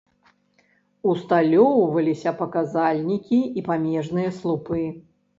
[1.09, 4.81] Усталёўваліся паказальнікі і памежныя слупы.